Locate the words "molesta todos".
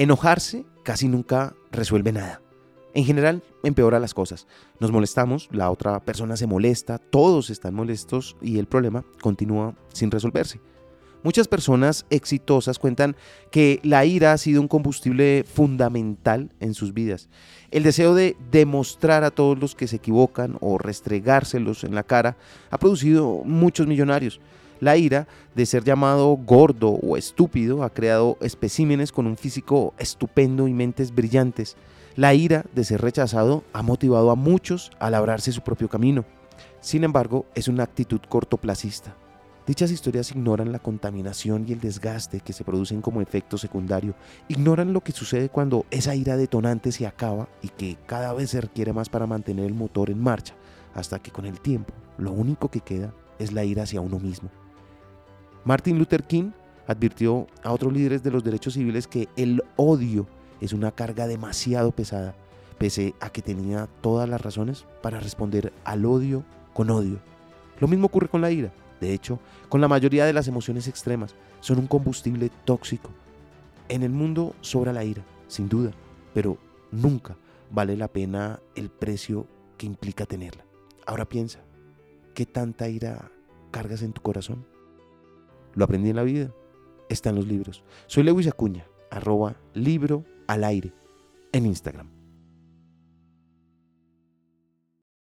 6.46-7.50